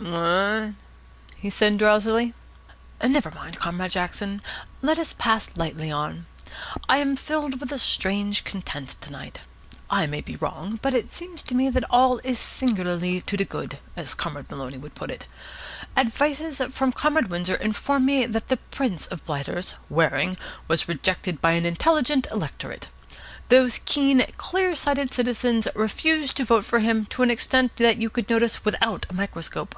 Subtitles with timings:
[0.00, 0.72] "What?"
[1.36, 2.32] he said drowsily.
[3.02, 4.40] "Never mind, Comrade Jackson.
[4.80, 6.24] Let us pass lightly on.
[6.88, 9.40] I am filled with a strange content to night.
[9.90, 13.44] I may be wrong, but it seems to me that all is singularly to de
[13.44, 15.26] good, as Comrade Maloney would put it.
[15.96, 20.38] Advices from Comrade Windsor inform me that that prince of blighters, Waring,
[20.68, 22.88] was rejected by an intelligent electorate.
[23.50, 28.08] Those keen, clear sighted citizens refused to vote for him to an extent that you
[28.08, 29.74] could notice without a microscope.